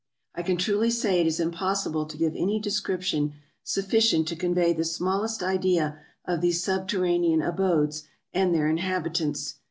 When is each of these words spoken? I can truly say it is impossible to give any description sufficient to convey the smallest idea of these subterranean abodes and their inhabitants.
I 0.33 0.41
can 0.41 0.57
truly 0.57 0.89
say 0.89 1.21
it 1.21 1.27
is 1.27 1.39
impossible 1.39 2.07
to 2.07 2.17
give 2.17 2.33
any 2.35 2.59
description 2.59 3.33
sufficient 3.61 4.27
to 4.29 4.35
convey 4.35 4.73
the 4.73 4.83
smallest 4.83 5.43
idea 5.43 5.99
of 6.25 6.41
these 6.41 6.63
subterranean 6.63 7.43
abodes 7.43 8.07
and 8.33 8.51
their 8.51 8.67
inhabitants. 8.67 9.59